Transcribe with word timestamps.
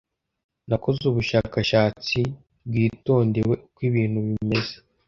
nakoze 0.69 1.01
ubushakashatsi 1.11 2.19
bwitondewe 2.67 3.53
uko 3.65 3.79
ibintu 3.89 4.19
bimeze 4.27 4.75